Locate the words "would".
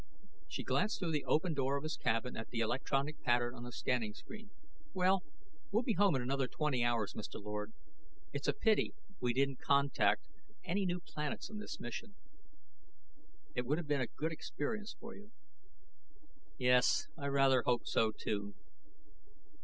13.67-13.77